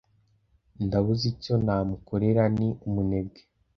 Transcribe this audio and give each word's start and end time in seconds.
Ndabuze 0.85 1.23
icyo 1.33 1.55
namukorera. 1.65 2.43
Ni 2.57 2.69
umunebwe. 2.87 3.41